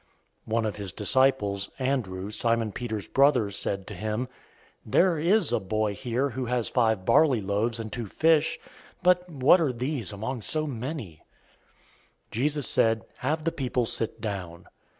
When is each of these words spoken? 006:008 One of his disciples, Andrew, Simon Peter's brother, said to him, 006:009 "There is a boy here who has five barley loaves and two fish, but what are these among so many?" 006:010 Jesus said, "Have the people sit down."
006:008 0.47 0.53
One 0.53 0.65
of 0.65 0.75
his 0.77 0.91
disciples, 0.91 1.69
Andrew, 1.77 2.31
Simon 2.31 2.71
Peter's 2.71 3.07
brother, 3.07 3.51
said 3.51 3.85
to 3.85 3.93
him, 3.93 4.25
006:009 4.87 4.91
"There 4.91 5.19
is 5.19 5.51
a 5.53 5.59
boy 5.59 5.93
here 5.93 6.29
who 6.31 6.45
has 6.47 6.67
five 6.69 7.05
barley 7.05 7.39
loaves 7.39 7.79
and 7.79 7.93
two 7.93 8.07
fish, 8.07 8.57
but 9.03 9.29
what 9.29 9.61
are 9.61 9.71
these 9.71 10.11
among 10.11 10.41
so 10.41 10.65
many?" 10.65 11.21
006:010 12.31 12.31
Jesus 12.31 12.67
said, 12.67 13.05
"Have 13.17 13.43
the 13.43 13.51
people 13.51 13.85
sit 13.85 14.19
down." 14.19 14.65